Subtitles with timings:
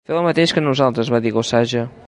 [0.09, 1.89] "Feu el mateix que nosaltres", va dir Gossage.